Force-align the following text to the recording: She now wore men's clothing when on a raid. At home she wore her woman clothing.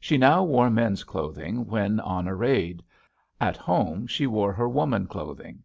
She 0.00 0.16
now 0.16 0.44
wore 0.44 0.70
men's 0.70 1.04
clothing 1.04 1.66
when 1.66 2.00
on 2.00 2.26
a 2.26 2.34
raid. 2.34 2.82
At 3.38 3.58
home 3.58 4.06
she 4.06 4.26
wore 4.26 4.54
her 4.54 4.66
woman 4.66 5.06
clothing. 5.06 5.62